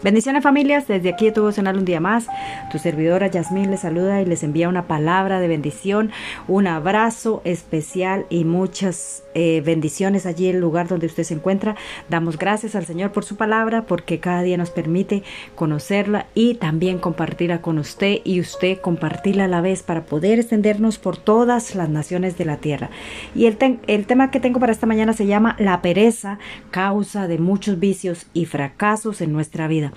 Bendiciones 0.00 0.44
familias, 0.44 0.86
desde 0.86 1.08
aquí 1.08 1.32
tu 1.32 1.40
devocional 1.40 1.76
un 1.76 1.84
día 1.84 1.98
más. 1.98 2.28
Tu 2.70 2.78
servidora 2.78 3.26
Yasmín 3.26 3.72
les 3.72 3.80
saluda 3.80 4.22
y 4.22 4.26
les 4.26 4.44
envía 4.44 4.68
una 4.68 4.86
palabra 4.86 5.40
de 5.40 5.48
bendición, 5.48 6.12
un 6.46 6.68
abrazo 6.68 7.42
especial 7.42 8.24
y 8.30 8.44
muchas 8.44 9.24
eh, 9.34 9.60
bendiciones 9.60 10.24
allí 10.24 10.46
el 10.46 10.60
lugar 10.60 10.86
donde 10.86 11.06
usted 11.06 11.24
se 11.24 11.34
encuentra. 11.34 11.74
Damos 12.08 12.38
gracias 12.38 12.76
al 12.76 12.86
Señor 12.86 13.10
por 13.10 13.24
su 13.24 13.34
palabra 13.34 13.86
porque 13.86 14.20
cada 14.20 14.42
día 14.42 14.56
nos 14.56 14.70
permite 14.70 15.24
conocerla 15.56 16.26
y 16.32 16.54
también 16.54 16.98
compartirla 16.98 17.60
con 17.60 17.80
usted 17.80 18.18
y 18.22 18.38
usted 18.38 18.78
compartirla 18.80 19.46
a 19.46 19.48
la 19.48 19.60
vez 19.60 19.82
para 19.82 20.04
poder 20.04 20.38
extendernos 20.38 20.98
por 20.98 21.16
todas 21.16 21.74
las 21.74 21.88
naciones 21.88 22.38
de 22.38 22.44
la 22.44 22.58
tierra. 22.58 22.90
Y 23.34 23.46
el, 23.46 23.58
el 23.88 24.06
tema 24.06 24.30
que 24.30 24.38
tengo 24.38 24.60
para 24.60 24.70
esta 24.70 24.86
mañana 24.86 25.12
se 25.12 25.26
llama 25.26 25.56
la 25.58 25.82
pereza, 25.82 26.38
causa 26.70 27.26
de 27.26 27.38
muchos 27.38 27.80
vicios 27.80 28.28
y 28.32 28.46
fracasos 28.46 29.20
en 29.20 29.32
nuestra 29.32 29.66
vida. 29.66 29.87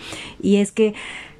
Y 0.41 0.57
es 0.57 0.71
que 0.71 0.93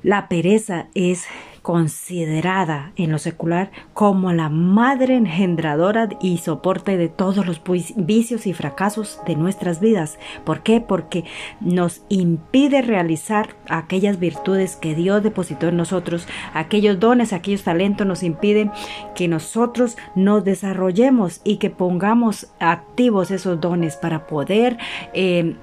la 0.04 0.28
pereza 0.28 0.88
es 0.96 1.26
considerada 1.62 2.92
en 2.96 3.12
lo 3.12 3.20
secular 3.20 3.72
como 3.94 4.34
la 4.34 4.50
madre 4.50 5.16
engendradora 5.16 6.10
y 6.20 6.40
soporte 6.40 6.98
de 6.98 7.08
todos 7.08 7.46
los 7.46 7.62
vicios 7.96 8.48
y 8.48 8.54
fracasos 8.54 9.20
de 9.28 9.36
nuestras 9.36 9.80
vidas. 9.80 10.18
¿Por 10.44 10.64
qué? 10.64 10.82
Porque 10.82 11.24
nos 11.60 12.02
impide 12.10 12.82
realizar 12.82 13.56
aquellas 13.70 14.20
virtudes 14.20 14.76
que 14.76 14.96
Dios 14.96 15.22
depositó 15.22 15.68
en 15.68 15.78
nosotros, 15.78 16.28
aquellos 16.54 17.00
dones, 17.00 17.32
aquellos 17.32 17.64
talentos 17.64 18.08
nos 18.08 18.24
impiden 18.24 18.72
que 19.16 19.28
nosotros 19.28 19.98
nos 20.16 20.44
desarrollemos 20.44 21.42
y 21.44 21.58
que 21.58 21.70
pongamos 21.70 22.48
activos 22.60 23.30
esos 23.30 23.62
dones 23.62 23.98
para 23.98 24.26
poder 24.26 24.78
eh, 25.14 25.56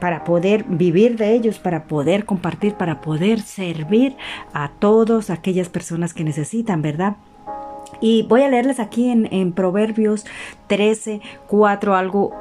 para 0.00 0.24
poder 0.24 0.64
vivir 0.64 1.16
de 1.16 1.34
ellos, 1.34 1.58
para 1.58 1.84
poder 1.84 2.24
compartir, 2.24 2.74
para 2.74 3.00
poder 3.00 3.40
servir 3.40 4.16
a 4.52 4.70
todas 4.70 5.30
aquellas 5.30 5.68
personas 5.68 6.14
que 6.14 6.24
necesitan, 6.24 6.82
¿verdad? 6.82 7.16
Y 8.00 8.22
voy 8.22 8.42
a 8.42 8.48
leerles 8.48 8.80
aquí 8.80 9.10
en, 9.10 9.52
Proverbios 9.52 10.24
13, 10.68 11.20
4 11.46 11.94
algo 11.94 12.32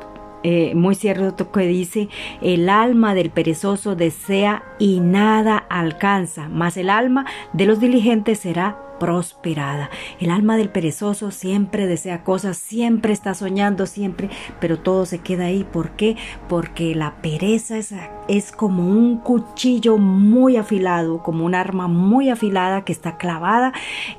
eh, 0.44 0.74
muy 0.74 0.96
cierto 0.96 1.52
que 1.52 1.68
dice, 1.68 2.08
el 2.42 2.70
alma 2.70 3.14
del 3.14 3.30
perezoso 3.30 3.96
desea 3.96 4.64
y 4.80 5.02
nada 5.02 5.58
alcanza, 5.58 6.48
mas 6.48 6.78
el 6.78 6.90
alma 6.90 7.26
de 7.52 7.66
los 7.66 7.82
diligentes 7.82 8.40
será 8.40 8.78
prosperada. 9.00 9.90
El 10.20 10.30
alma 10.30 10.58
del 10.58 10.70
perezoso 10.70 11.32
siempre 11.32 11.88
desea 11.88 12.24
cosas, 12.24 12.58
siempre 12.58 13.14
está 13.14 13.34
soñando, 13.34 13.86
siempre, 13.86 14.30
pero 14.60 14.80
todo 14.80 15.06
se 15.06 15.20
queda 15.20 15.46
ahí. 15.46 15.64
¿Por 15.64 15.92
qué? 15.92 16.18
Porque 16.48 16.94
la 16.96 17.22
pereza 17.22 17.78
es, 17.78 17.94
es 18.28 18.52
como 18.52 18.88
un 18.88 19.18
cuchillo 19.18 19.98
muy 19.98 20.58
afilado, 20.58 21.24
como 21.24 21.46
un 21.46 21.56
arma 21.56 21.88
muy 21.88 22.30
afilada 22.30 22.84
que 22.84 22.92
está 22.92 23.18
clavada 23.18 23.74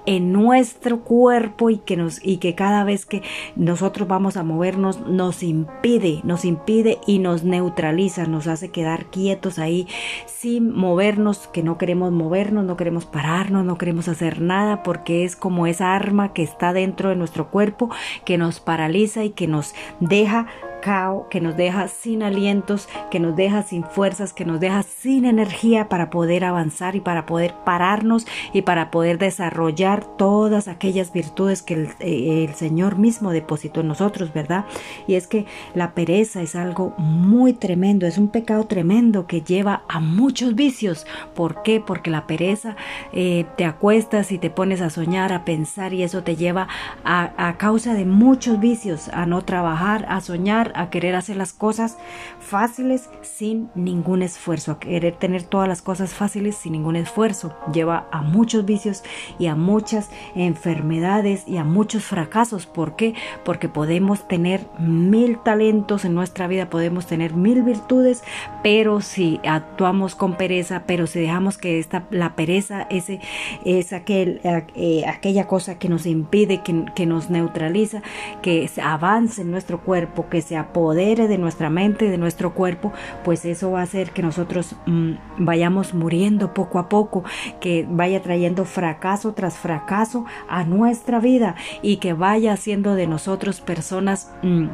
en 0.07 0.33
nuestro 0.33 1.01
cuerpo 1.01 1.71
y 1.71 1.79
que 1.79 1.97
nos 1.97 2.25
y 2.25 2.39
que 2.39 2.55
cada 2.55 2.85
vez 2.85 3.07
que 3.07 3.23
nosotros 3.57 4.09
vamos 4.09 4.37
a 4.37 4.45
movernos 4.45 5.01
nos 5.07 5.43
impide, 5.43 6.21
nos 6.25 6.45
impide 6.45 6.99
y 7.07 7.19
nos 7.19 7.45
neutraliza, 7.45 8.27
nos 8.27 8.47
hace 8.47 8.71
quedar 8.71 9.07
quietos 9.07 9.59
ahí 9.59 9.87
sin 10.27 10.75
movernos, 10.75 11.49
que 11.49 11.63
no 11.63 11.79
queremos 11.79 12.13
movernos, 12.13 12.65
no 12.65 12.77
queremos 12.77 13.07
pararnos, 13.07 13.65
no 13.65 13.77
queremos 13.79 14.09
hacer 14.09 14.41
nada 14.41 14.70
porque 14.83 15.25
es 15.25 15.37
como 15.37 15.67
esa 15.67 15.95
arma 15.95 16.33
que 16.33 16.43
está 16.43 16.73
dentro 16.73 17.09
de 17.09 17.17
nuestro 17.17 17.51
cuerpo 17.51 17.91
que 18.25 18.39
nos 18.39 18.61
paraliza 18.61 19.25
y 19.25 19.31
que 19.31 19.47
nos 19.47 19.75
deja 20.01 20.47
que 20.81 21.41
nos 21.41 21.57
deja 21.57 21.89
sin 21.89 22.23
alientos, 22.23 22.89
que 23.11 23.21
nos 23.21 23.37
deja 23.37 23.63
sin 23.63 23.85
fuerzas, 23.85 24.33
que 24.33 24.47
nos 24.47 24.61
deja 24.61 24.83
sin 24.83 25.27
energía 25.27 25.89
para 25.89 26.09
poder 26.09 26.45
avanzar 26.45 26.97
y 26.97 27.01
para 27.01 27.27
poder 27.27 27.55
pararnos 27.65 28.27
y 28.55 28.63
para 28.63 28.91
poder 28.91 29.19
desarrollar 29.19 30.05
todas 30.17 30.69
aquellas 30.69 31.13
virtudes 31.13 31.63
que 31.63 31.75
el, 31.75 31.89
eh, 32.01 32.51
Señor 32.55 32.97
mismo 32.97 33.31
depositó 33.31 33.81
en 33.81 33.89
nosotros, 33.89 34.33
¿verdad? 34.33 34.65
Y 35.07 35.15
es 35.15 35.27
que 35.27 35.45
la 35.75 35.93
pereza 35.93 36.41
es 36.41 36.57
algo 36.57 36.95
muy 36.97 37.53
tremendo, 37.53 38.07
es 38.07 38.17
un 38.17 38.29
pecado 38.29 38.65
tremendo 38.65 39.27
que 39.27 39.43
lleva 39.43 39.83
a 39.89 40.01
muchos 40.01 40.55
vicios. 40.55 41.07
¿Por 41.35 41.63
qué? 41.63 41.81
Porque 41.81 42.11
la 42.11 42.27
pereza 42.27 42.77
eh, 43.13 43.45
te 43.57 43.67
acuestas 43.67 44.33
y 44.33 44.39
te 44.39 44.49
pones 44.49 44.81
a 44.81 44.89
soñar, 44.89 45.33
a 45.33 45.45
pensar 45.45 45.93
y 45.93 46.03
eso 46.03 46.23
te 46.23 46.37
lleva 46.37 46.69
a 47.05 47.55
causa 47.59 47.95
de 47.95 48.05
muchos 48.07 48.61
vicios, 48.61 49.09
a 49.09 49.27
no 49.27 49.43
trabajar, 49.43 50.07
a 50.09 50.21
soñar, 50.21 50.70
a 50.75 50.91
querer 50.91 51.15
hacer 51.15 51.37
las 51.37 51.53
cosas 51.53 51.97
fáciles 52.39 53.09
sin 53.23 53.71
ningún 53.75 54.23
esfuerzo, 54.23 54.73
a 54.73 54.81
querer 54.81 55.17
tener 55.17 55.43
todas 55.43 55.69
las 55.69 55.83
cosas 55.83 56.15
fáciles 56.15 56.57
sin 56.57 56.73
ningún 56.73 56.97
esfuerzo. 56.97 57.55
Lleva 57.73 58.07
a 58.11 58.23
muchos 58.23 58.65
vicios 58.65 59.03
y 59.39 59.47
a 59.47 59.55
muchas 59.55 60.11
enfermedades 60.35 61.47
y 61.47 61.57
a 61.57 61.65
muchos 61.65 62.05
fracasos. 62.05 62.67
¿Por 62.67 62.97
qué? 62.97 63.15
Porque 63.45 63.69
podemos 63.69 64.27
tener 64.29 64.67
mil 64.79 65.39
talentos 65.39 66.05
en 66.05 66.15
nuestra 66.15 66.47
vida, 66.47 66.71
podemos 66.71 67.07
tener 67.07 67.35
mil 67.35 67.63
virtudes, 67.63 68.23
pero 68.63 69.01
si 69.01 69.41
actuamos 69.45 70.15
con 70.15 70.37
pereza, 70.37 70.85
pero 70.87 71.07
si 71.07 71.21
dejamos 71.21 71.59
que 71.59 71.79
esta, 71.79 72.05
la 72.11 72.37
pereza 72.37 72.87
ese, 72.91 73.21
es 73.65 73.93
aquel, 73.93 74.41
eh, 74.75 75.05
aquella 75.07 75.47
cosa 75.47 75.79
que 75.79 75.89
nos 75.89 76.07
impide, 76.07 76.63
que, 76.63 76.85
que 76.95 77.07
nos 77.07 77.31
neutraliza, 77.31 78.03
que 78.43 78.71
avance 78.83 79.43
en 79.43 79.51
nuestro 79.51 79.81
cuerpo, 79.81 80.29
que 80.29 80.43
se 80.43 80.57
apodere 80.61 81.29
de 81.29 81.39
nuestra 81.39 81.71
mente, 81.71 82.09
de 82.09 82.19
nuestro 82.19 82.55
cuerpo, 82.55 82.93
pues 83.25 83.45
eso 83.45 83.71
va 83.73 83.81
a 83.81 83.85
hacer 83.85 84.11
que 84.11 84.23
nosotros 84.23 84.77
mm, 84.87 85.13
vayamos 85.39 85.95
muriendo 85.95 86.55
poco 86.55 86.79
a 86.79 86.89
poco, 86.89 87.25
que 87.61 87.87
vaya 87.89 88.23
trayendo 88.23 88.65
fracaso 88.65 89.33
tras 89.33 89.57
fracaso 89.59 90.25
a 90.49 90.65
nuestra 90.65 91.21
vida 91.21 91.57
y 91.83 91.97
que 91.97 92.13
vaya 92.13 92.53
haciendo 92.53 92.95
de 92.95 93.07
nosotros 93.07 93.61
personas... 93.61 94.33
Mm, 94.43 94.69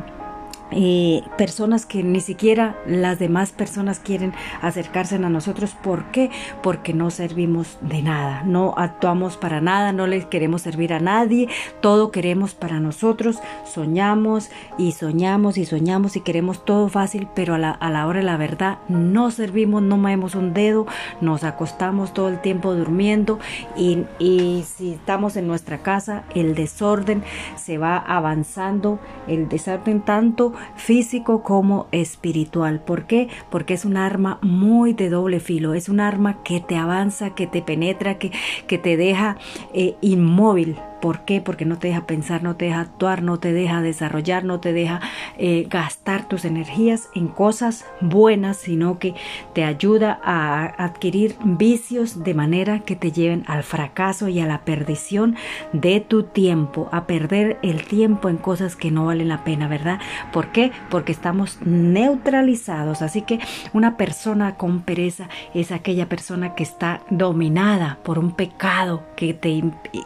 eh, 0.73 1.23
personas 1.39 1.87
que 1.87 2.03
ni 2.03 2.21
siquiera 2.21 2.77
las 2.87 3.19
demás 3.19 3.53
personas 3.53 4.01
quieren 4.01 4.33
acercarse 4.63 5.17
a 5.17 5.19
nosotros. 5.19 5.77
¿Por 5.83 6.11
qué? 6.11 6.31
Porque 6.63 6.93
no 6.93 7.11
servimos 7.11 7.79
de 7.81 8.03
nada, 8.03 8.43
no 8.45 8.75
actuamos 8.77 9.37
para 9.37 9.61
nada, 9.61 9.93
no 9.93 10.07
les 10.07 10.27
queremos 10.27 10.63
servir 10.63 10.93
a 10.93 11.01
nadie, 11.01 11.49
todo 11.81 12.11
queremos 12.11 12.55
para 12.55 12.81
nosotros, 12.81 13.39
soñamos 13.65 14.51
y 14.77 14.93
soñamos 14.93 15.57
y 15.57 15.67
soñamos 15.67 16.17
y 16.17 16.21
queremos 16.21 16.65
todo 16.65 16.89
fácil, 16.89 17.29
pero 17.35 17.55
a 17.55 17.59
la, 17.59 17.71
a 17.71 17.91
la 17.91 18.07
hora 18.07 18.21
de 18.21 18.27
la 18.27 18.37
verdad 18.37 18.79
no 18.89 19.31
servimos, 19.31 19.83
no 19.83 19.97
movemos 19.97 20.35
un 20.35 20.53
dedo, 20.53 20.87
nos 21.21 21.45
acostamos 21.45 22.13
todo 22.13 22.29
el 22.29 22.41
tiempo 22.41 22.75
durmiendo 22.75 23.39
y, 23.77 24.05
y 24.19 24.65
si 24.67 24.95
estamos 24.95 25.37
en 25.37 25.47
nuestra 25.47 25.79
casa, 25.79 26.25
el 26.35 26.55
desorden 26.55 27.23
se 27.57 27.79
va 27.79 27.97
avanzando, 27.97 28.99
el 29.29 29.49
desorden 29.49 30.01
tanto 30.01 30.56
físico 30.77 31.43
como 31.43 31.87
espiritual. 31.93 32.81
¿Por 32.81 33.07
qué? 33.07 33.29
Porque 33.51 33.75
es 33.75 33.85
un 33.85 33.97
arma 33.97 34.39
muy 34.43 34.93
de 34.93 35.11
doble 35.11 35.41
filo, 35.41 35.75
es 35.75 35.89
un 35.89 36.01
arma 36.01 36.43
que 36.43 36.61
te 36.61 36.77
avanza, 36.77 37.35
que 37.35 37.47
te 37.47 37.63
penetra, 37.63 38.19
que, 38.19 38.33
que 38.67 38.79
te 38.79 38.97
deja 38.97 39.37
eh, 39.73 39.97
inmóvil 40.01 40.77
¿Por 41.01 41.25
qué? 41.25 41.41
Porque 41.41 41.65
no 41.65 41.79
te 41.79 41.89
deja 41.89 42.07
pensar, 42.07 42.43
no 42.43 42.57
te 42.57 42.67
deja 42.67 42.81
actuar, 42.81 43.23
no 43.23 43.39
te 43.39 43.53
deja 43.53 43.83
desarrollar, 43.83 44.45
no 44.45 44.61
te 44.61 44.73
deja 44.73 45.01
eh, 45.37 45.67
gastar 45.69 46.27
tus 46.29 46.45
energías 46.45 47.09
en 47.15 47.29
cosas 47.29 47.85
buenas, 48.01 48.57
sino 48.57 48.99
que 48.99 49.15
te 49.53 49.65
ayuda 49.65 50.19
a 50.23 50.65
adquirir 50.83 51.37
vicios 51.45 52.25
de 52.25 52.35
manera 52.35 52.81
que 52.81 52.97
te 52.97 53.13
lleven 53.13 53.45
al 53.47 53.63
fracaso 53.63 54.29
y 54.29 54.41
a 54.41 54.47
la 54.47 54.65
perdición 54.65 55.37
de 55.73 56.01
tu 56.01 56.25
tiempo, 56.25 56.89
a 56.93 57.07
perder 57.07 57.59
el 57.63 57.85
tiempo 57.85 58.29
en 58.29 58.37
cosas 58.37 58.77
que 58.77 58.91
no 58.91 59.07
valen 59.07 59.29
la 59.29 59.45
pena, 59.45 59.69
¿verdad? 59.69 60.01
¿Por 60.33 60.49
qué? 60.53 60.73
Porque 60.91 61.13
estamos 61.13 61.59
neutralizados. 61.63 63.03
Así 63.03 63.23
que 63.23 63.39
una 63.73 63.97
persona 63.97 64.57
con 64.57 64.81
pereza 64.83 65.29
es 65.55 65.73
aquella 65.73 66.09
persona 66.09 66.55
que 66.55 66.63
está 66.63 67.03
dominada 67.11 67.99
por 68.03 68.19
un 68.19 68.33
pecado 68.33 69.03
que 69.17 69.35
te, 69.35 69.63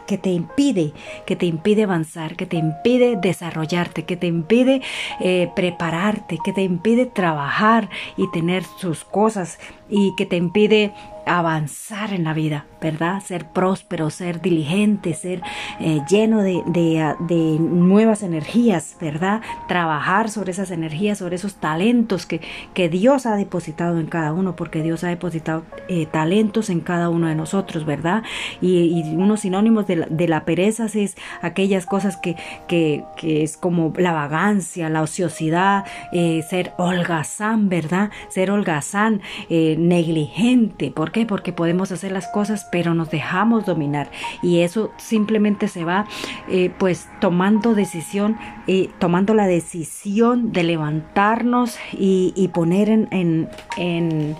que 0.07 0.17
te 0.17 0.29
impide 0.29 0.80
que 1.25 1.35
te 1.35 1.45
impide 1.45 1.83
avanzar, 1.83 2.35
que 2.35 2.45
te 2.45 2.57
impide 2.57 3.15
desarrollarte, 3.15 4.05
que 4.05 4.17
te 4.17 4.27
impide 4.27 4.81
eh, 5.19 5.49
prepararte, 5.55 6.37
que 6.43 6.53
te 6.53 6.63
impide 6.63 7.05
trabajar 7.05 7.89
y 8.17 8.29
tener 8.31 8.63
sus 8.63 9.03
cosas 9.03 9.59
y 9.89 10.13
que 10.15 10.25
te 10.25 10.37
impide 10.37 10.93
avanzar 11.37 12.13
en 12.13 12.25
la 12.25 12.33
vida, 12.33 12.65
¿verdad? 12.81 13.21
Ser 13.21 13.45
próspero, 13.45 14.09
ser 14.09 14.41
diligente, 14.41 15.13
ser 15.13 15.41
eh, 15.79 16.01
lleno 16.09 16.41
de, 16.41 16.61
de, 16.65 17.57
nuevas 17.59 18.21
energías, 18.21 18.97
¿verdad? 18.99 19.41
Trabajar 19.67 20.29
sobre 20.29 20.51
esas 20.51 20.71
energías, 20.71 21.19
sobre 21.19 21.37
esos 21.37 21.55
talentos 21.55 22.25
que, 22.25 22.41
que 22.73 22.89
Dios 22.89 23.25
ha 23.25 23.35
depositado 23.35 23.99
en 23.99 24.07
cada 24.07 24.33
uno, 24.33 24.57
porque 24.57 24.83
Dios 24.83 25.05
ha 25.05 25.07
depositado 25.07 25.63
eh, 25.87 26.05
talentos 26.05 26.69
en 26.69 26.81
cada 26.81 27.09
uno 27.09 27.27
de 27.27 27.35
nosotros, 27.35 27.85
¿verdad? 27.85 28.23
Y, 28.61 29.01
unos 29.15 29.41
sinónimos 29.41 29.85
de 29.87 30.27
la, 30.27 30.45
pereza 30.45 30.85
es 30.85 31.15
aquellas 31.41 31.85
cosas 31.85 32.17
que, 32.17 32.35
que, 32.67 33.03
que, 33.15 33.43
es 33.43 33.57
como 33.57 33.93
la 33.97 34.11
vagancia, 34.11 34.89
la 34.89 35.01
ociosidad, 35.01 35.85
eh, 36.11 36.43
ser 36.49 36.73
holgazán, 36.77 37.69
¿verdad? 37.69 38.09
Ser 38.29 38.51
holgazán, 38.51 39.21
negligente, 39.49 40.91
¿por 40.91 41.11
Porque 41.25 41.53
podemos 41.53 41.91
hacer 41.91 42.11
las 42.11 42.27
cosas, 42.27 42.67
pero 42.71 42.93
nos 42.93 43.09
dejamos 43.09 43.65
dominar. 43.65 44.09
Y 44.41 44.61
eso 44.61 44.91
simplemente 44.97 45.67
se 45.67 45.83
va 45.83 46.05
eh, 46.49 46.71
pues 46.77 47.07
tomando 47.19 47.73
decisión, 47.73 48.37
eh, 48.67 48.89
tomando 48.99 49.33
la 49.33 49.47
decisión 49.47 50.51
de 50.51 50.63
levantarnos 50.63 51.77
y, 51.93 52.49
poner 52.53 52.89
en, 52.89 54.37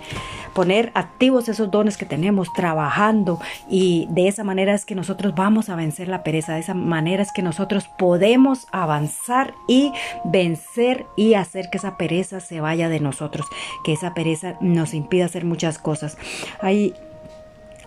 poner 0.54 0.92
activos 0.94 1.48
esos 1.48 1.70
dones 1.70 1.96
que 1.96 2.06
tenemos, 2.06 2.52
trabajando 2.52 3.40
y 3.68 4.06
de 4.10 4.28
esa 4.28 4.44
manera 4.44 4.74
es 4.74 4.84
que 4.84 4.94
nosotros 4.94 5.34
vamos 5.34 5.68
a 5.68 5.76
vencer 5.76 6.08
la 6.08 6.22
pereza, 6.22 6.54
de 6.54 6.60
esa 6.60 6.74
manera 6.74 7.22
es 7.22 7.32
que 7.32 7.42
nosotros 7.42 7.88
podemos 7.98 8.66
avanzar 8.72 9.54
y 9.68 9.92
vencer 10.24 11.06
y 11.16 11.34
hacer 11.34 11.70
que 11.70 11.78
esa 11.78 11.96
pereza 11.96 12.40
se 12.40 12.60
vaya 12.60 12.88
de 12.88 13.00
nosotros, 13.00 13.46
que 13.84 13.92
esa 13.92 14.14
pereza 14.14 14.56
nos 14.60 14.94
impida 14.94 15.26
hacer 15.26 15.44
muchas 15.44 15.78
cosas. 15.78 16.16
Hay 16.60 16.94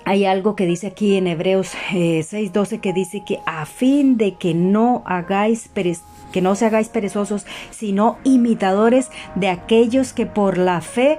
hay 0.06 0.26
algo 0.26 0.56
que 0.56 0.66
dice 0.66 0.88
aquí 0.88 1.18
en 1.18 1.28
Hebreos 1.28 1.74
6:12 1.92 2.76
eh, 2.76 2.80
que 2.80 2.94
dice 2.94 3.24
que 3.26 3.40
a 3.46 3.66
fin 3.66 4.18
de 4.18 4.36
que 4.36 4.54
no 4.54 5.04
hagáis 5.06 5.70
que 6.32 6.42
no 6.42 6.56
se 6.56 6.66
hagáis 6.66 6.90
perezosos, 6.90 7.46
sino 7.72 8.18
imitadores 8.24 9.10
de 9.36 9.48
aquellos 9.48 10.14
que 10.14 10.26
por 10.26 10.58
la 10.58 10.82
fe 10.82 11.18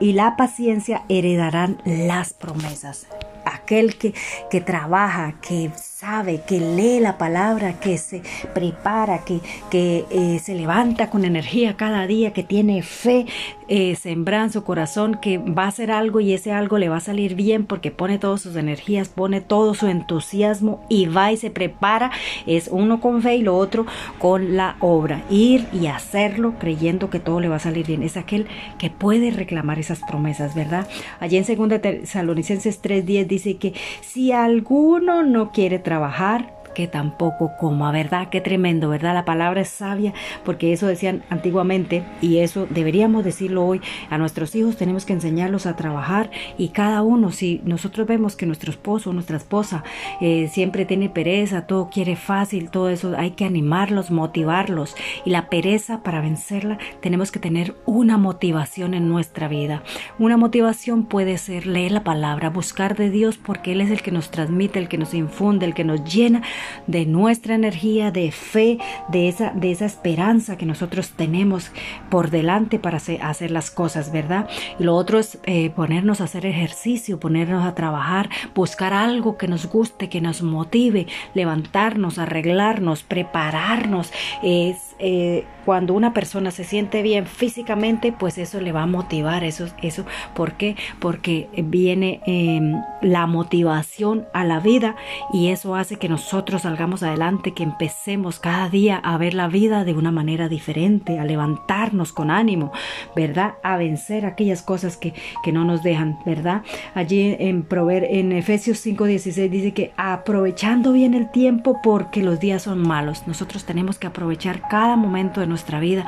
y 0.00 0.12
la 0.12 0.36
paciencia 0.36 1.02
heredarán 1.08 1.82
las 1.84 2.32
promesas. 2.32 3.06
Aquel 3.44 3.96
que, 3.96 4.14
que 4.50 4.60
trabaja, 4.60 5.34
que 5.40 5.70
sabe, 5.96 6.42
que 6.46 6.60
lee 6.60 7.00
la 7.00 7.16
palabra, 7.16 7.80
que 7.80 7.96
se 7.96 8.20
prepara, 8.52 9.24
que, 9.24 9.40
que 9.70 10.04
eh, 10.10 10.38
se 10.44 10.54
levanta 10.54 11.08
con 11.08 11.24
energía 11.24 11.78
cada 11.78 12.06
día, 12.06 12.34
que 12.34 12.42
tiene 12.42 12.82
fe 12.82 13.24
eh, 13.68 13.96
en 14.04 14.52
su 14.52 14.62
corazón, 14.62 15.18
que 15.22 15.38
va 15.38 15.64
a 15.64 15.68
hacer 15.68 15.90
algo 15.90 16.20
y 16.20 16.34
ese 16.34 16.52
algo 16.52 16.76
le 16.76 16.90
va 16.90 16.98
a 16.98 17.00
salir 17.00 17.34
bien 17.34 17.64
porque 17.64 17.90
pone 17.90 18.18
todas 18.18 18.42
sus 18.42 18.56
energías, 18.56 19.08
pone 19.08 19.40
todo 19.40 19.72
su 19.72 19.86
entusiasmo 19.86 20.84
y 20.90 21.06
va 21.06 21.32
y 21.32 21.38
se 21.38 21.50
prepara. 21.50 22.10
Es 22.46 22.68
uno 22.70 23.00
con 23.00 23.22
fe 23.22 23.36
y 23.36 23.42
lo 23.42 23.56
otro 23.56 23.86
con 24.18 24.54
la 24.54 24.76
obra. 24.80 25.22
Ir 25.30 25.66
y 25.72 25.86
hacerlo 25.86 26.56
creyendo 26.58 27.08
que 27.08 27.20
todo 27.20 27.40
le 27.40 27.48
va 27.48 27.56
a 27.56 27.60
salir 27.60 27.86
bien. 27.86 28.02
Es 28.02 28.18
aquel 28.18 28.46
que 28.78 28.90
puede 28.90 29.30
reclamar 29.30 29.78
esas 29.78 30.00
promesas, 30.00 30.54
¿verdad? 30.54 30.86
Allí 31.20 31.38
en 31.38 31.46
2 31.46 31.80
Tesalonicenses 31.80 32.82
3.10 32.82 33.26
dice 33.26 33.56
que 33.56 33.72
si 34.02 34.32
alguno 34.32 35.22
no 35.22 35.52
quiere 35.52 35.85
trabajar, 35.86 36.50
que 36.76 36.86
tampoco 36.86 37.56
coma, 37.56 37.90
¿verdad? 37.90 38.28
Qué 38.28 38.42
tremendo, 38.42 38.90
¿verdad? 38.90 39.14
La 39.14 39.24
palabra 39.24 39.62
es 39.62 39.70
sabia 39.70 40.12
porque 40.44 40.74
eso 40.74 40.86
decían 40.86 41.22
antiguamente 41.30 42.04
y 42.20 42.40
eso 42.40 42.66
deberíamos 42.68 43.24
decirlo 43.24 43.64
hoy. 43.64 43.80
A 44.10 44.18
nuestros 44.18 44.54
hijos 44.54 44.76
tenemos 44.76 45.06
que 45.06 45.14
enseñarlos 45.14 45.64
a 45.64 45.74
trabajar 45.74 46.30
y 46.58 46.68
cada 46.68 47.00
uno, 47.00 47.32
si 47.32 47.62
nosotros 47.64 48.06
vemos 48.06 48.36
que 48.36 48.44
nuestro 48.44 48.70
esposo 48.70 49.08
o 49.08 49.12
nuestra 49.14 49.38
esposa 49.38 49.84
eh, 50.20 50.50
siempre 50.52 50.84
tiene 50.84 51.08
pereza, 51.08 51.66
todo 51.66 51.88
quiere 51.88 52.14
fácil, 52.14 52.68
todo 52.68 52.90
eso, 52.90 53.14
hay 53.16 53.30
que 53.30 53.46
animarlos, 53.46 54.10
motivarlos 54.10 54.96
y 55.24 55.30
la 55.30 55.48
pereza 55.48 56.02
para 56.02 56.20
vencerla 56.20 56.76
tenemos 57.00 57.32
que 57.32 57.38
tener 57.38 57.74
una 57.86 58.18
motivación 58.18 58.92
en 58.92 59.08
nuestra 59.08 59.48
vida. 59.48 59.82
Una 60.18 60.36
motivación 60.36 61.06
puede 61.06 61.38
ser 61.38 61.66
leer 61.66 61.92
la 61.92 62.04
palabra, 62.04 62.50
buscar 62.50 62.96
de 62.96 63.08
Dios 63.08 63.38
porque 63.38 63.72
Él 63.72 63.80
es 63.80 63.90
el 63.90 64.02
que 64.02 64.12
nos 64.12 64.30
transmite, 64.30 64.78
el 64.78 64.88
que 64.88 64.98
nos 64.98 65.14
infunde, 65.14 65.64
el 65.64 65.72
que 65.72 65.84
nos 65.84 66.04
llena 66.04 66.42
de 66.86 67.06
nuestra 67.06 67.54
energía, 67.54 68.10
de 68.10 68.30
fe, 68.32 68.78
de 69.08 69.28
esa, 69.28 69.50
de 69.50 69.70
esa 69.70 69.86
esperanza 69.86 70.56
que 70.56 70.66
nosotros 70.66 71.10
tenemos 71.10 71.70
por 72.10 72.30
delante 72.30 72.78
para 72.78 72.98
hacer, 72.98 73.50
las 73.50 73.70
cosas, 73.70 74.12
¿verdad? 74.12 74.48
Y 74.78 74.84
lo 74.84 74.94
otro 74.94 75.18
es 75.18 75.38
eh, 75.44 75.70
ponernos 75.70 76.20
a 76.20 76.24
hacer 76.24 76.46
ejercicio, 76.46 77.20
ponernos 77.20 77.64
a 77.64 77.74
trabajar, 77.74 78.28
buscar 78.54 78.92
algo 78.92 79.36
que 79.36 79.48
nos 79.48 79.66
guste, 79.66 80.08
que 80.08 80.20
nos 80.20 80.42
motive, 80.42 81.06
levantarnos, 81.34 82.18
arreglarnos, 82.18 83.02
prepararnos. 83.02 84.12
Es 84.42 84.96
eh, 84.98 85.44
cuando 85.66 85.94
una 85.94 86.14
persona 86.14 86.52
se 86.52 86.62
siente 86.62 87.02
bien 87.02 87.26
físicamente, 87.26 88.12
pues 88.12 88.38
eso 88.38 88.60
le 88.60 88.70
va 88.70 88.82
a 88.82 88.86
motivar, 88.86 89.42
eso, 89.42 89.66
eso, 89.82 90.06
¿por 90.32 90.52
qué? 90.52 90.76
Porque 91.00 91.48
viene 91.56 92.20
em, 92.24 92.80
la 93.02 93.26
motivación 93.26 94.26
a 94.32 94.44
la 94.44 94.60
vida 94.60 94.94
y 95.32 95.48
eso 95.48 95.74
hace 95.74 95.96
que 95.96 96.08
nosotros 96.08 96.62
salgamos 96.62 97.02
adelante, 97.02 97.52
que 97.52 97.64
empecemos 97.64 98.38
cada 98.38 98.68
día 98.68 98.96
a 98.96 99.18
ver 99.18 99.34
la 99.34 99.48
vida 99.48 99.84
de 99.84 99.94
una 99.94 100.12
manera 100.12 100.48
diferente, 100.48 101.18
a 101.18 101.24
levantarnos 101.24 102.12
con 102.12 102.30
ánimo, 102.30 102.70
¿verdad? 103.16 103.54
A 103.64 103.76
vencer 103.76 104.24
aquellas 104.24 104.62
cosas 104.62 104.96
que, 104.96 105.14
que 105.42 105.50
no 105.50 105.64
nos 105.64 105.82
dejan, 105.82 106.20
¿verdad? 106.24 106.62
Allí 106.94 107.34
en, 107.40 107.64
Prover 107.64 108.04
en 108.04 108.30
Efesios 108.30 108.86
5:16 108.86 109.50
dice 109.50 109.72
que 109.72 109.92
aprovechando 109.96 110.92
bien 110.92 111.14
el 111.14 111.28
tiempo 111.32 111.80
porque 111.82 112.22
los 112.22 112.38
días 112.38 112.62
son 112.62 112.86
malos, 112.86 113.26
nosotros 113.26 113.64
tenemos 113.64 113.98
que 113.98 114.06
aprovechar 114.06 114.68
cada 114.68 114.94
momento 114.94 115.40
de 115.40 115.48
nuestra 115.48 115.55
vida, 115.80 116.06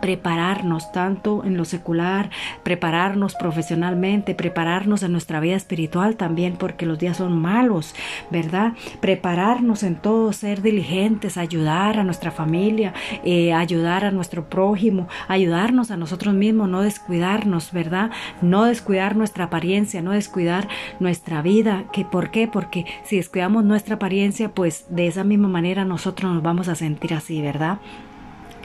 prepararnos 0.00 0.92
tanto 0.92 1.44
en 1.44 1.56
lo 1.56 1.64
secular, 1.64 2.30
prepararnos 2.62 3.34
profesionalmente, 3.34 4.34
prepararnos 4.34 5.02
en 5.02 5.12
nuestra 5.12 5.40
vida 5.40 5.56
espiritual 5.56 6.16
también, 6.16 6.56
porque 6.56 6.86
los 6.86 6.98
días 6.98 7.16
son 7.16 7.38
malos, 7.38 7.94
¿verdad? 8.30 8.72
Prepararnos 9.00 9.82
en 9.82 9.96
todo, 9.96 10.32
ser 10.32 10.62
diligentes, 10.62 11.36
ayudar 11.36 11.98
a 11.98 12.04
nuestra 12.04 12.30
familia, 12.30 12.92
eh, 13.24 13.52
ayudar 13.52 14.04
a 14.04 14.10
nuestro 14.10 14.48
prójimo, 14.48 15.08
ayudarnos 15.28 15.90
a 15.90 15.96
nosotros 15.96 16.34
mismos, 16.34 16.68
no 16.68 16.82
descuidarnos, 16.82 17.72
¿verdad? 17.72 18.10
No 18.42 18.64
descuidar 18.64 19.16
nuestra 19.16 19.44
apariencia, 19.44 20.02
no 20.02 20.12
descuidar 20.12 20.68
nuestra 21.00 21.42
vida. 21.42 21.84
¿Que 21.92 22.04
¿Por 22.04 22.30
qué? 22.30 22.48
Porque 22.48 22.86
si 23.04 23.16
descuidamos 23.16 23.64
nuestra 23.64 23.96
apariencia, 23.96 24.50
pues 24.50 24.86
de 24.88 25.06
esa 25.06 25.24
misma 25.24 25.48
manera 25.48 25.84
nosotros 25.84 26.32
nos 26.32 26.42
vamos 26.42 26.68
a 26.68 26.74
sentir 26.74 27.14
así, 27.14 27.40
¿verdad? 27.42 27.78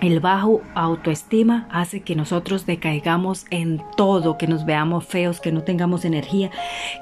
El 0.04 0.20
bajo 0.20 0.62
autoestima 0.76 1.66
hace 1.72 2.02
que 2.02 2.14
nosotros 2.14 2.66
decaigamos 2.66 3.46
en 3.52 3.82
todo, 3.96 4.38
que 4.38 4.48
nos 4.48 4.66
veamos 4.66 5.06
feos, 5.06 5.40
que 5.40 5.54
no 5.54 5.64
tengamos 5.64 6.04
energía, 6.04 6.52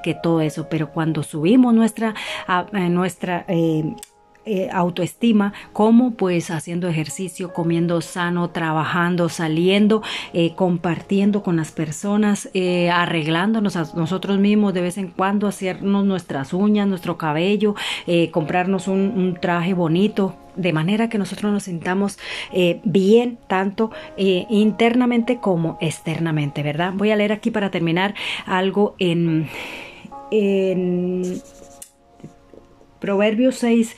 que 0.04 0.14
todo 0.14 0.40
eso. 0.40 0.68
Pero 0.68 0.92
cuando 0.92 1.24
subimos 1.24 1.74
nuestra, 1.74 2.14
eh, 2.48 2.88
nuestra 2.90 3.44
eh, 3.48 3.96
eh, 4.44 4.68
autoestima, 4.72 5.52
como 5.72 6.14
pues 6.14 6.50
haciendo 6.50 6.88
ejercicio, 6.88 7.52
comiendo 7.52 8.00
sano, 8.00 8.50
trabajando, 8.50 9.28
saliendo, 9.28 10.02
eh, 10.32 10.56
compartiendo 10.56 11.44
con 11.44 11.54
las 11.54 11.70
personas, 11.70 12.50
eh, 12.52 12.90
arreglándonos 12.90 13.76
a 13.76 13.86
nosotros 13.94 14.40
mismos 14.40 14.74
de 14.74 14.80
vez 14.80 14.98
en 14.98 15.10
cuando, 15.10 15.46
hacernos 15.46 16.04
nuestras 16.04 16.52
uñas, 16.54 16.88
nuestro 16.88 17.16
cabello, 17.16 17.76
comprarnos 18.32 18.88
un, 18.88 19.38
traje 19.40 19.74
bonito, 19.74 20.34
de 20.56 20.72
manera 20.72 21.08
que 21.08 21.18
nosotros 21.18 21.52
nos 21.52 21.64
sintamos 21.64 22.18
bien 22.84 23.38
tanto 23.48 23.90
internamente 24.16 25.38
como 25.38 25.78
externamente, 25.80 26.62
¿verdad? 26.62 26.92
Voy 26.94 27.10
a 27.10 27.16
leer 27.16 27.32
aquí 27.32 27.50
para 27.50 27.70
terminar 27.70 28.14
algo 28.46 28.94
en, 28.98 29.48
en 30.30 31.40
Proverbios 33.02 33.56
6, 33.56 33.96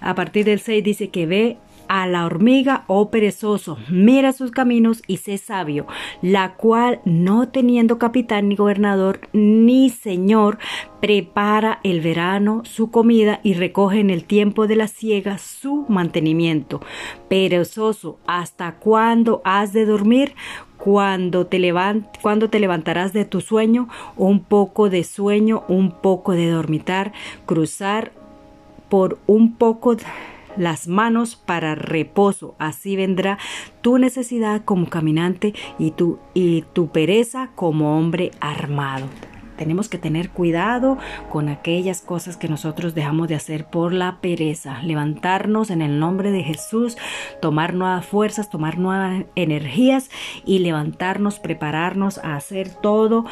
a 0.00 0.14
partir 0.14 0.46
del 0.46 0.60
6 0.60 0.82
dice 0.82 1.10
que 1.10 1.26
ve 1.26 1.58
a 1.88 2.06
la 2.06 2.26
hormiga, 2.26 2.84
oh 2.86 3.10
perezoso, 3.10 3.78
mira 3.88 4.32
sus 4.32 4.50
caminos 4.50 5.02
y 5.06 5.18
sé 5.18 5.38
sabio, 5.38 5.86
la 6.22 6.54
cual, 6.54 7.00
no 7.04 7.48
teniendo 7.48 7.98
capitán 7.98 8.48
ni 8.48 8.56
gobernador 8.56 9.20
ni 9.32 9.90
señor, 9.90 10.58
prepara 11.00 11.80
el 11.84 12.00
verano 12.00 12.62
su 12.64 12.90
comida 12.90 13.40
y 13.42 13.54
recoge 13.54 14.00
en 14.00 14.10
el 14.10 14.24
tiempo 14.24 14.66
de 14.66 14.76
la 14.76 14.88
siega 14.88 15.38
su 15.38 15.86
mantenimiento. 15.88 16.80
Perezoso, 17.28 18.18
¿hasta 18.26 18.76
cuándo 18.76 19.40
has 19.44 19.72
de 19.72 19.86
dormir? 19.86 20.34
cuando 20.78 21.44
te, 21.46 21.74
cuando 22.22 22.48
te 22.48 22.60
levantarás 22.60 23.12
de 23.12 23.24
tu 23.24 23.40
sueño, 23.40 23.88
un 24.16 24.44
poco 24.44 24.88
de 24.88 25.02
sueño, 25.02 25.64
un 25.68 25.90
poco 25.90 26.32
de 26.32 26.48
dormitar, 26.48 27.12
cruzar 27.46 28.12
por 28.88 29.18
un 29.26 29.54
poco 29.54 29.96
las 30.58 30.88
manos 30.88 31.36
para 31.36 31.74
reposo. 31.74 32.54
Así 32.58 32.96
vendrá 32.96 33.38
tu 33.80 33.98
necesidad 33.98 34.64
como 34.64 34.88
caminante 34.88 35.54
y 35.78 35.92
tu, 35.92 36.18
y 36.34 36.62
tu 36.72 36.88
pereza 36.88 37.50
como 37.54 37.98
hombre 37.98 38.30
armado. 38.40 39.06
tenemos 39.56 39.88
que 39.88 39.98
tener 39.98 40.30
cuidado 40.30 40.98
con 41.32 41.48
aquellas 41.48 42.00
cosas 42.00 42.36
que 42.36 42.46
nosotros 42.46 42.94
dejamos 42.94 43.26
de 43.26 43.34
hacer 43.34 43.64
por 43.66 43.92
la 43.92 44.20
pereza. 44.20 44.80
Levantarnos 44.84 45.70
en 45.70 45.82
el 45.82 45.98
nombre 45.98 46.30
de 46.30 46.44
Jesús, 46.44 46.96
tomar 47.42 47.74
nuevas 47.74 48.06
fuerzas, 48.06 48.50
tomar 48.50 48.78
nuevas 48.78 49.24
energías 49.34 50.10
y 50.44 50.60
levantarnos, 50.60 51.40
prepararnos 51.40 52.18
a 52.18 52.36
hacer 52.36 52.70
todo 52.70 53.24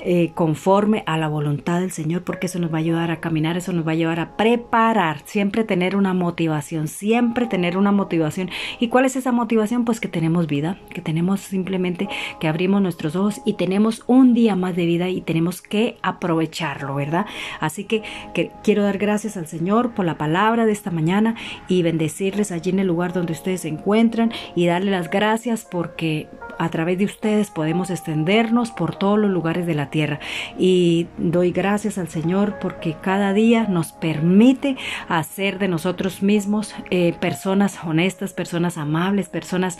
eh, 0.00 0.30
conforme 0.34 1.02
a 1.06 1.18
la 1.18 1.28
voluntad 1.28 1.80
del 1.80 1.90
Señor, 1.90 2.22
porque 2.22 2.46
eso 2.46 2.58
nos 2.58 2.72
va 2.72 2.76
a 2.76 2.80
ayudar 2.80 3.10
a 3.10 3.20
caminar, 3.20 3.56
eso 3.56 3.72
nos 3.72 3.86
va 3.86 3.92
a 3.92 3.96
llevar 3.96 4.20
a 4.20 4.36
preparar, 4.36 5.22
siempre 5.24 5.64
tener 5.64 5.96
una 5.96 6.14
motivación, 6.14 6.88
siempre 6.88 7.46
tener 7.46 7.76
una 7.76 7.92
motivación. 7.92 8.50
¿Y 8.78 8.88
cuál 8.88 9.04
es 9.06 9.16
esa 9.16 9.32
motivación? 9.32 9.84
Pues 9.84 10.00
que 10.00 10.08
tenemos 10.08 10.46
vida, 10.46 10.78
que 10.90 11.00
tenemos 11.00 11.40
simplemente 11.40 12.08
que 12.40 12.48
abrimos 12.48 12.80
nuestros 12.80 13.16
ojos 13.16 13.40
y 13.44 13.54
tenemos 13.54 14.04
un 14.06 14.34
día 14.34 14.56
más 14.56 14.76
de 14.76 14.86
vida 14.86 15.08
y 15.08 15.20
tenemos 15.20 15.62
que 15.62 15.98
aprovecharlo, 16.02 16.94
¿verdad? 16.94 17.26
Así 17.60 17.84
que, 17.84 18.02
que 18.34 18.52
quiero 18.62 18.82
dar 18.82 18.98
gracias 18.98 19.36
al 19.36 19.46
Señor 19.46 19.94
por 19.94 20.04
la 20.04 20.18
palabra 20.18 20.66
de 20.66 20.72
esta 20.72 20.90
mañana 20.90 21.34
y 21.66 21.82
bendecirles 21.82 22.52
allí 22.52 22.70
en 22.70 22.78
el 22.78 22.86
lugar 22.86 23.12
donde 23.12 23.32
ustedes 23.32 23.62
se 23.62 23.68
encuentran 23.68 24.32
y 24.54 24.66
darle 24.66 24.90
las 24.90 25.10
gracias 25.10 25.66
porque 25.68 26.28
a 26.58 26.68
través 26.70 26.98
de 26.98 27.04
ustedes 27.04 27.50
podemos 27.50 27.90
extendernos 27.90 28.70
por 28.70 28.96
todos 28.96 29.18
los 29.18 29.30
lugares 29.30 29.66
de 29.66 29.74
la 29.74 29.90
tierra. 29.90 30.20
Y 30.58 31.06
doy 31.16 31.52
gracias 31.52 31.98
al 31.98 32.08
Señor 32.08 32.58
porque 32.60 32.96
cada 33.00 33.32
día 33.32 33.66
nos 33.68 33.92
permite 33.92 34.76
hacer 35.08 35.58
de 35.58 35.68
nosotros 35.68 36.22
mismos 36.22 36.74
eh, 36.90 37.14
personas 37.20 37.78
honestas, 37.84 38.32
personas 38.32 38.76
amables, 38.76 39.28
personas... 39.28 39.78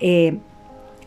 Eh, 0.00 0.38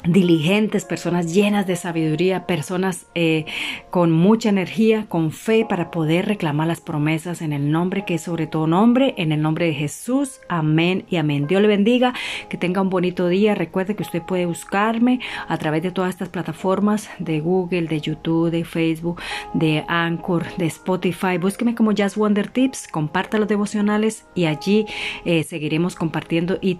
diligentes, 0.03 0.85
personas 0.85 1.33
llenas 1.33 1.67
de 1.67 1.75
sabiduría, 1.75 2.45
personas 2.45 3.07
eh, 3.15 3.45
con 3.89 4.11
mucha 4.11 4.49
energía, 4.49 5.05
con 5.07 5.31
fe 5.31 5.65
para 5.67 5.91
poder 5.91 6.25
reclamar 6.25 6.67
las 6.67 6.81
promesas 6.81 7.41
en 7.41 7.53
el 7.53 7.71
nombre 7.71 8.05
que 8.05 8.15
es 8.15 8.21
sobre 8.21 8.47
todo 8.47 8.67
nombre, 8.67 9.15
en 9.17 9.31
el 9.31 9.41
nombre 9.41 9.65
de 9.65 9.73
Jesús. 9.73 10.39
Amén 10.49 11.05
y 11.09 11.17
amén. 11.17 11.47
Dios 11.47 11.61
le 11.61 11.67
bendiga, 11.67 12.13
que 12.49 12.57
tenga 12.57 12.81
un 12.81 12.89
bonito 12.89 13.27
día. 13.27 13.55
Recuerde 13.55 13.95
que 13.95 14.03
usted 14.03 14.21
puede 14.21 14.45
buscarme 14.45 15.19
a 15.47 15.57
través 15.57 15.83
de 15.83 15.91
todas 15.91 16.11
estas 16.11 16.29
plataformas 16.29 17.09
de 17.19 17.39
Google, 17.39 17.83
de 17.83 18.01
YouTube, 18.01 18.51
de 18.51 18.63
Facebook, 18.63 19.21
de 19.53 19.83
Anchor, 19.87 20.45
de 20.57 20.67
Spotify. 20.67 21.37
Búsqueme 21.39 21.75
como 21.75 21.91
Just 21.91 22.17
Wonder 22.17 22.47
Tips, 22.49 22.87
comparta 22.87 23.37
los 23.37 23.47
devocionales 23.47 24.25
y 24.35 24.45
allí 24.45 24.85
eh, 25.25 25.43
seguiremos 25.43 25.95
compartiendo 25.95 26.59
y 26.61 26.79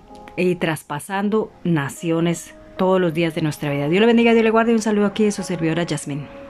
traspasando 0.60 1.52
naciones 1.64 2.57
todos 2.78 3.02
los 3.02 3.14
días 3.14 3.36
de 3.36 3.42
nuestra 3.42 3.72
vida. 3.72 3.90
Dios 3.90 4.00
le 4.00 4.08
bendiga, 4.08 4.34
Dios 4.34 4.44
le 4.44 4.52
guarde 4.52 4.72
y 4.72 4.76
un 4.76 4.82
saludo 4.82 5.08
aquí 5.08 5.26
de 5.26 5.32
su 5.32 5.44
servidora 5.44 5.86
Jasmine. 5.88 6.47